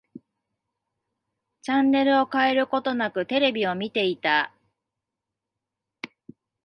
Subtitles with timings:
[1.61, 4.51] チャンネルを変えることなく、テレビを見ていた。